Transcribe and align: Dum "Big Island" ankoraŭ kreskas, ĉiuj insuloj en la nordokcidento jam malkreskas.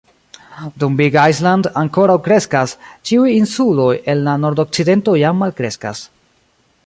Dum 0.83 0.93
"Big 1.01 1.17
Island" 1.31 1.69
ankoraŭ 1.81 2.15
kreskas, 2.29 2.73
ĉiuj 3.09 3.29
insuloj 3.35 3.91
en 4.15 4.25
la 4.29 4.35
nordokcidento 4.47 5.17
jam 5.25 5.43
malkreskas. 5.45 6.01